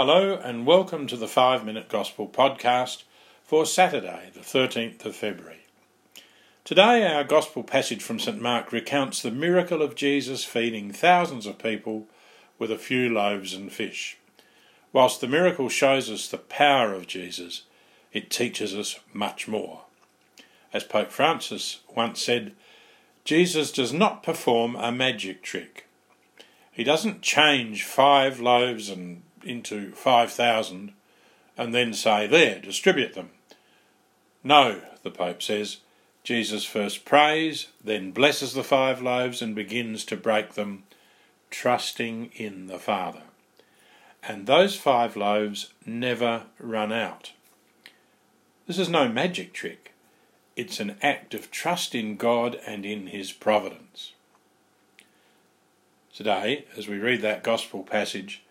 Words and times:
Hello, 0.00 0.34
and 0.36 0.64
welcome 0.64 1.08
to 1.08 1.16
the 1.16 1.26
5 1.26 1.64
Minute 1.64 1.88
Gospel 1.88 2.28
Podcast 2.28 3.02
for 3.42 3.66
Saturday, 3.66 4.30
the 4.32 4.38
13th 4.38 5.04
of 5.04 5.16
February. 5.16 5.62
Today, 6.62 7.04
our 7.04 7.24
Gospel 7.24 7.64
passage 7.64 8.00
from 8.00 8.20
St. 8.20 8.40
Mark 8.40 8.70
recounts 8.70 9.20
the 9.20 9.32
miracle 9.32 9.82
of 9.82 9.96
Jesus 9.96 10.44
feeding 10.44 10.92
thousands 10.92 11.46
of 11.46 11.58
people 11.58 12.06
with 12.60 12.70
a 12.70 12.78
few 12.78 13.08
loaves 13.08 13.54
and 13.54 13.72
fish. 13.72 14.16
Whilst 14.92 15.20
the 15.20 15.26
miracle 15.26 15.68
shows 15.68 16.08
us 16.08 16.28
the 16.28 16.38
power 16.38 16.94
of 16.94 17.08
Jesus, 17.08 17.62
it 18.12 18.30
teaches 18.30 18.76
us 18.76 19.00
much 19.12 19.48
more. 19.48 19.80
As 20.72 20.84
Pope 20.84 21.10
Francis 21.10 21.80
once 21.96 22.22
said, 22.22 22.52
Jesus 23.24 23.72
does 23.72 23.92
not 23.92 24.22
perform 24.22 24.76
a 24.76 24.92
magic 24.92 25.42
trick. 25.42 25.88
He 26.70 26.84
doesn't 26.84 27.20
change 27.20 27.82
five 27.82 28.38
loaves 28.38 28.90
and 28.90 29.22
into 29.44 29.92
five 29.92 30.32
thousand 30.32 30.92
and 31.56 31.74
then 31.74 31.92
say, 31.92 32.26
There, 32.26 32.60
distribute 32.60 33.14
them. 33.14 33.30
No, 34.44 34.80
the 35.02 35.10
Pope 35.10 35.42
says, 35.42 35.78
Jesus 36.22 36.64
first 36.64 37.04
prays, 37.04 37.68
then 37.82 38.12
blesses 38.12 38.52
the 38.52 38.62
five 38.62 39.02
loaves 39.02 39.42
and 39.42 39.54
begins 39.54 40.04
to 40.04 40.16
break 40.16 40.54
them, 40.54 40.84
trusting 41.50 42.30
in 42.34 42.66
the 42.66 42.78
Father. 42.78 43.22
And 44.22 44.46
those 44.46 44.76
five 44.76 45.16
loaves 45.16 45.72
never 45.86 46.42
run 46.58 46.92
out. 46.92 47.32
This 48.66 48.78
is 48.78 48.88
no 48.88 49.08
magic 49.08 49.52
trick. 49.52 49.94
It's 50.54 50.80
an 50.80 50.96
act 51.02 51.34
of 51.34 51.50
trust 51.50 51.94
in 51.94 52.16
God 52.16 52.58
and 52.66 52.84
in 52.84 53.06
His 53.06 53.32
providence. 53.32 54.12
Today, 56.12 56.66
as 56.76 56.88
we 56.88 56.98
read 56.98 57.22
that 57.22 57.44
Gospel 57.44 57.82
passage, 57.84 58.42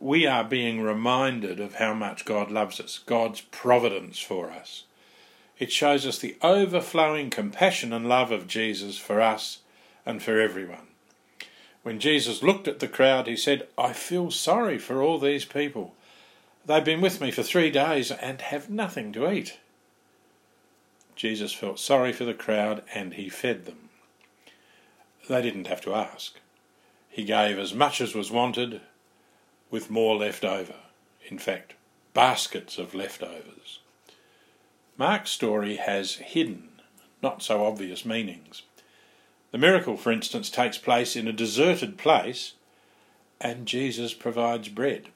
we 0.00 0.26
are 0.26 0.44
being 0.44 0.80
reminded 0.80 1.60
of 1.60 1.74
how 1.74 1.92
much 1.92 2.24
God 2.24 2.50
loves 2.50 2.80
us, 2.80 2.98
God's 2.98 3.42
providence 3.42 4.18
for 4.18 4.50
us. 4.50 4.84
It 5.58 5.70
shows 5.70 6.06
us 6.06 6.18
the 6.18 6.36
overflowing 6.42 7.28
compassion 7.28 7.92
and 7.92 8.08
love 8.08 8.32
of 8.32 8.46
Jesus 8.46 8.96
for 8.96 9.20
us 9.20 9.58
and 10.06 10.22
for 10.22 10.40
everyone. 10.40 10.86
When 11.82 12.00
Jesus 12.00 12.42
looked 12.42 12.66
at 12.66 12.80
the 12.80 12.88
crowd, 12.88 13.26
he 13.26 13.36
said, 13.36 13.68
I 13.76 13.92
feel 13.92 14.30
sorry 14.30 14.78
for 14.78 15.02
all 15.02 15.18
these 15.18 15.44
people. 15.44 15.94
They've 16.64 16.84
been 16.84 17.02
with 17.02 17.20
me 17.20 17.30
for 17.30 17.42
three 17.42 17.70
days 17.70 18.10
and 18.10 18.40
have 18.40 18.70
nothing 18.70 19.12
to 19.12 19.30
eat. 19.30 19.58
Jesus 21.14 21.52
felt 21.52 21.78
sorry 21.78 22.12
for 22.12 22.24
the 22.24 22.32
crowd 22.32 22.82
and 22.94 23.14
he 23.14 23.28
fed 23.28 23.66
them. 23.66 23.90
They 25.28 25.42
didn't 25.42 25.66
have 25.66 25.82
to 25.82 25.94
ask. 25.94 26.38
He 27.10 27.24
gave 27.24 27.58
as 27.58 27.74
much 27.74 28.00
as 28.00 28.14
was 28.14 28.30
wanted, 28.30 28.80
with 29.70 29.90
more 29.90 30.16
left 30.16 30.44
over. 30.44 30.74
In 31.28 31.38
fact, 31.38 31.74
baskets 32.14 32.78
of 32.78 32.94
leftovers. 32.94 33.80
Mark's 34.96 35.30
story 35.30 35.76
has 35.76 36.16
hidden, 36.16 36.68
not 37.22 37.42
so 37.42 37.64
obvious 37.64 38.04
meanings. 38.04 38.62
The 39.52 39.58
miracle, 39.58 39.96
for 39.96 40.12
instance, 40.12 40.50
takes 40.50 40.78
place 40.78 41.16
in 41.16 41.26
a 41.26 41.32
deserted 41.32 41.98
place, 41.98 42.54
and 43.40 43.66
Jesus 43.66 44.12
provides 44.12 44.68
bread. 44.68 45.08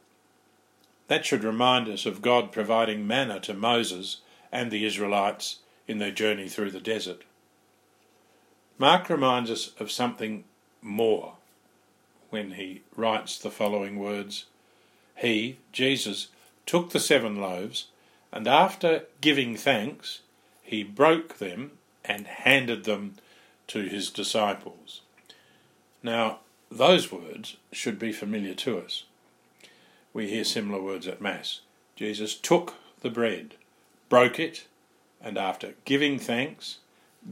That 1.09 1.27
should 1.27 1.45
remind 1.45 1.89
us 1.89 2.07
of 2.07 2.23
God 2.23 2.51
providing 2.51 3.07
manna 3.07 3.41
to 3.41 3.55
Moses 3.55 4.23
and 4.51 4.71
the 4.71 4.87
Israelites 4.87 5.59
in 5.87 5.99
their 5.99 6.11
journey 6.11 6.49
through 6.49 6.71
the 6.71 6.81
desert. 6.81 7.23
Mark 8.79 9.09
reminds 9.09 9.51
us 9.51 9.73
of 9.79 9.91
something 9.91 10.45
more 10.81 11.35
when 12.35 12.51
he 12.55 12.83
writes 12.97 13.39
the 13.39 13.49
following 13.49 13.97
words 13.97 14.47
He, 15.15 15.59
Jesus, 15.71 16.27
took 16.67 16.91
the 16.91 16.99
seven 16.99 17.41
loaves, 17.41 17.87
and 18.33 18.49
after 18.49 19.05
giving 19.21 19.57
thanks, 19.57 20.23
he 20.61 20.83
broke 20.83 21.39
them 21.39 21.71
and 22.05 22.27
handed 22.27 22.83
them 22.83 23.15
to 23.69 23.83
his 23.83 24.11
disciples. 24.11 25.03
Now, 26.03 26.41
those 26.73 27.13
words 27.13 27.57
should 27.71 28.01
be 28.01 28.11
familiar 28.11 28.55
to 28.55 28.79
us. 28.79 29.05
We 30.13 30.29
hear 30.29 30.43
similar 30.43 30.83
words 30.83 31.07
at 31.07 31.21
Mass. 31.21 31.61
Jesus 31.95 32.35
took 32.35 32.75
the 33.01 33.11
bread, 33.11 33.55
broke 34.09 34.41
it, 34.41 34.67
and 35.23 35.39
after 35.39 35.75
giving 35.85 36.19
thanks, 36.19 36.79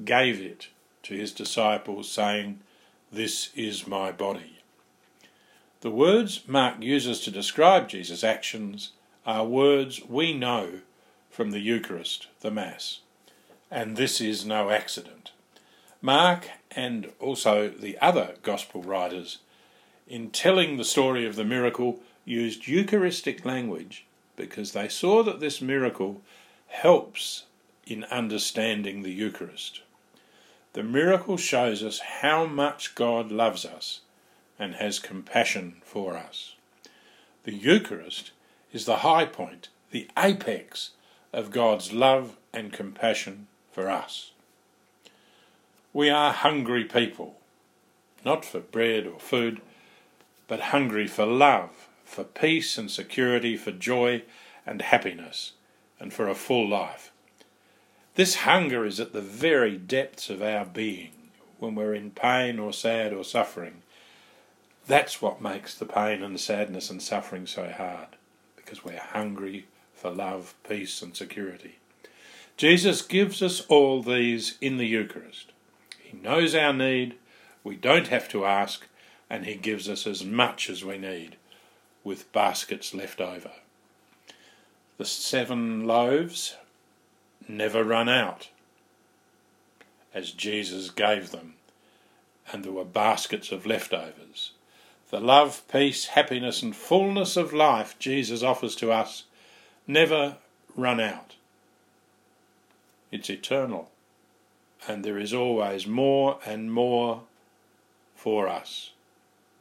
gave 0.04 0.41
it 0.41 0.68
to 1.02 1.14
his 1.14 1.32
disciples, 1.32 2.08
saying, 2.08 2.60
This 3.10 3.50
is 3.56 3.84
my 3.84 4.12
body. 4.12 4.61
The 5.82 5.91
words 5.91 6.47
Mark 6.47 6.81
uses 6.81 7.19
to 7.22 7.32
describe 7.32 7.88
Jesus' 7.88 8.22
actions 8.22 8.93
are 9.26 9.44
words 9.44 10.00
we 10.09 10.32
know 10.32 10.82
from 11.28 11.50
the 11.50 11.59
Eucharist, 11.59 12.28
the 12.41 12.53
Mass, 12.53 13.00
and 13.69 13.97
this 13.97 14.21
is 14.21 14.47
no 14.47 14.71
accident. 14.71 15.32
Mark 16.00 16.48
and 16.71 17.10
also 17.19 17.69
the 17.69 17.98
other 17.98 18.37
Gospel 18.44 18.84
writers, 18.84 19.38
in 20.06 20.31
telling 20.31 20.76
the 20.76 20.84
story 20.84 21.26
of 21.26 21.34
the 21.34 21.42
miracle, 21.42 21.98
used 22.25 22.69
Eucharistic 22.69 23.44
language 23.44 24.06
because 24.37 24.71
they 24.71 24.87
saw 24.87 25.25
that 25.25 25.41
this 25.41 25.60
miracle 25.60 26.22
helps 26.69 27.47
in 27.88 28.04
understanding 28.04 29.03
the 29.03 29.10
Eucharist. 29.12 29.81
The 30.75 30.84
miracle 30.84 31.37
shows 31.37 31.82
us 31.82 31.98
how 32.21 32.47
much 32.47 32.94
God 32.94 33.32
loves 33.32 33.65
us 33.65 33.98
and 34.62 34.76
has 34.76 35.00
compassion 35.00 35.74
for 35.82 36.16
us. 36.16 36.54
The 37.42 37.52
Eucharist 37.52 38.30
is 38.72 38.84
the 38.84 38.98
high 38.98 39.24
point, 39.24 39.70
the 39.90 40.08
apex 40.16 40.90
of 41.32 41.50
God's 41.50 41.92
love 41.92 42.36
and 42.52 42.72
compassion 42.72 43.48
for 43.72 43.90
us. 43.90 44.30
We 45.92 46.08
are 46.10 46.32
hungry 46.32 46.84
people, 46.84 47.40
not 48.24 48.44
for 48.44 48.60
bread 48.60 49.04
or 49.04 49.18
food, 49.18 49.60
but 50.46 50.70
hungry 50.70 51.08
for 51.08 51.26
love, 51.26 51.88
for 52.04 52.22
peace 52.22 52.78
and 52.78 52.88
security, 52.88 53.56
for 53.56 53.72
joy 53.72 54.22
and 54.64 54.80
happiness, 54.80 55.54
and 55.98 56.12
for 56.12 56.28
a 56.28 56.36
full 56.36 56.68
life. 56.68 57.10
This 58.14 58.36
hunger 58.36 58.86
is 58.86 59.00
at 59.00 59.12
the 59.12 59.22
very 59.22 59.76
depths 59.76 60.30
of 60.30 60.40
our 60.40 60.64
being 60.64 61.30
when 61.58 61.74
we're 61.74 61.94
in 61.94 62.12
pain 62.12 62.60
or 62.60 62.72
sad 62.72 63.12
or 63.12 63.24
suffering. 63.24 63.82
That's 64.87 65.22
what 65.22 65.41
makes 65.41 65.75
the 65.75 65.87
pain 65.87 66.22
and 66.22 66.38
sadness 66.41 66.91
and 66.91 67.00
suffering 67.00 67.47
so 67.47 67.70
hard, 67.70 68.09
because 68.56 68.84
we're 68.84 68.98
hungry 68.98 69.66
for 69.94 70.10
love, 70.10 70.54
peace, 70.69 71.03
and 71.03 71.16
security. 71.16 71.78
Jesus 72.56 73.03
gives 73.03 73.42
us 73.42 73.60
all 73.69 74.03
these 74.03 74.59
in 74.60 74.78
the 74.78 74.87
Eucharist. 74.87 75.53
He 75.98 76.19
knows 76.19 76.54
our 76.54 76.72
need, 76.72 77.15
we 77.62 77.76
don't 77.76 78.09
have 78.09 78.28
to 78.31 78.44
ask, 78.44 78.87
and 79.31 79.47
He 79.47 79.54
gives 79.54 79.88
us 79.88 80.06
as 80.06 80.25
much 80.25 80.69
as 80.69 80.84
we 80.84 80.98
need, 80.98 81.37
with 82.03 82.32
baskets 82.32 82.92
left 82.92 83.21
over. 83.21 83.53
The 84.98 85.04
seven 85.04 85.87
loaves 85.87 86.56
never 87.48 87.84
run 87.84 88.09
out, 88.09 88.48
as 90.12 90.32
Jesus 90.32 90.91
gave 90.91 91.31
them, 91.31 91.54
and 92.53 92.65
there 92.65 92.72
were 92.72 92.84
baskets 92.84 93.53
of 93.53 93.65
leftovers. 93.65 94.53
The 95.12 95.20
love, 95.20 95.62
peace, 95.70 96.06
happiness, 96.06 96.62
and 96.62 96.74
fullness 96.74 97.36
of 97.36 97.52
life 97.52 97.98
Jesus 97.98 98.42
offers 98.42 98.74
to 98.76 98.90
us 98.90 99.24
never 99.86 100.38
run 100.74 101.00
out. 101.00 101.36
It's 103.10 103.28
eternal, 103.28 103.90
and 104.88 105.04
there 105.04 105.18
is 105.18 105.34
always 105.34 105.86
more 105.86 106.38
and 106.46 106.72
more 106.72 107.24
for 108.16 108.48
us. 108.48 108.92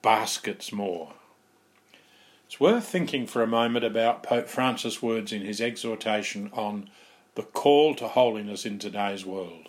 Baskets 0.02 0.72
more. 0.72 1.16
It's 2.46 2.62
worth 2.62 2.88
thinking 2.88 3.28
for 3.28 3.44
a 3.44 3.48
moment 3.48 3.84
about 3.84 4.24
Pope 4.24 4.48
Francis' 4.48 5.02
words 5.02 5.34
in 5.34 5.42
his 5.42 5.60
exhortation 5.60 6.50
on 6.54 6.90
the 7.36 7.44
call 7.44 7.94
to 7.96 8.08
holiness 8.08 8.66
in 8.66 8.80
today's 8.80 9.26
world. 9.26 9.68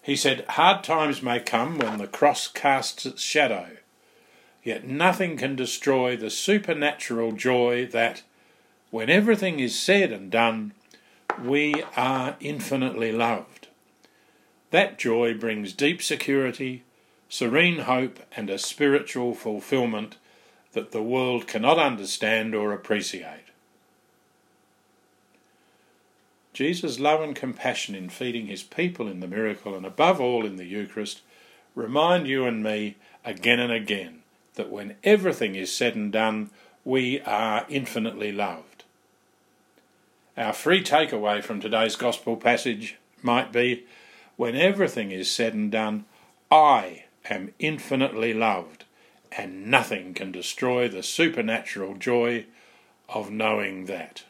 He 0.00 0.14
said, 0.14 0.44
Hard 0.50 0.84
times 0.84 1.24
may 1.24 1.40
come 1.40 1.78
when 1.78 1.98
the 1.98 2.06
cross 2.06 2.46
casts 2.46 3.04
its 3.04 3.20
shadow, 3.20 3.78
yet 4.62 4.86
nothing 4.86 5.36
can 5.36 5.56
destroy 5.56 6.16
the 6.16 6.30
supernatural 6.30 7.32
joy 7.32 7.86
that, 7.86 8.22
when 8.90 9.10
everything 9.10 9.58
is 9.58 9.78
said 9.78 10.12
and 10.12 10.30
done, 10.30 10.72
we 11.42 11.82
are 11.96 12.36
infinitely 12.40 13.10
loved. 13.10 13.68
That 14.70 14.98
joy 14.98 15.34
brings 15.34 15.72
deep 15.72 16.02
security, 16.02 16.84
serene 17.28 17.80
hope, 17.80 18.20
and 18.36 18.48
a 18.48 18.58
spiritual 18.58 19.34
fulfillment 19.34 20.16
that 20.72 20.92
the 20.92 21.02
world 21.02 21.46
cannot 21.46 21.78
understand 21.78 22.54
or 22.54 22.72
appreciate. 22.72 23.46
Jesus' 26.52 27.00
love 27.00 27.22
and 27.22 27.34
compassion 27.34 27.94
in 27.94 28.10
feeding 28.10 28.46
his 28.46 28.62
people 28.62 29.08
in 29.08 29.20
the 29.20 29.26
miracle 29.26 29.74
and 29.74 29.86
above 29.86 30.20
all 30.20 30.44
in 30.44 30.56
the 30.56 30.66
Eucharist 30.66 31.22
remind 31.74 32.26
you 32.26 32.44
and 32.44 32.62
me 32.62 32.96
again 33.24 33.58
and 33.58 33.72
again 33.72 34.21
that 34.54 34.70
when 34.70 34.96
everything 35.02 35.54
is 35.54 35.72
said 35.72 35.94
and 35.94 36.12
done, 36.12 36.50
we 36.84 37.20
are 37.20 37.66
infinitely 37.68 38.32
loved. 38.32 38.84
Our 40.36 40.52
free 40.52 40.82
takeaway 40.82 41.42
from 41.42 41.60
today's 41.60 41.96
Gospel 41.96 42.36
passage 42.36 42.96
might 43.22 43.52
be 43.52 43.86
when 44.36 44.56
everything 44.56 45.10
is 45.10 45.30
said 45.30 45.54
and 45.54 45.70
done, 45.70 46.04
I 46.50 47.04
am 47.28 47.52
infinitely 47.58 48.34
loved, 48.34 48.84
and 49.30 49.66
nothing 49.66 50.14
can 50.14 50.32
destroy 50.32 50.88
the 50.88 51.02
supernatural 51.02 51.94
joy 51.94 52.46
of 53.08 53.30
knowing 53.30 53.86
that. 53.86 54.24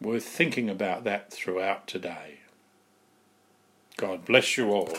Worth 0.00 0.24
thinking 0.24 0.68
about 0.68 1.04
that 1.04 1.32
throughout 1.32 1.86
today. 1.86 2.40
God 3.96 4.24
bless 4.24 4.56
you 4.56 4.70
all. 4.70 4.96